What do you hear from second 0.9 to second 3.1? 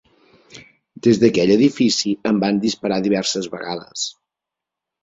Des d'aquell edifici em van disparar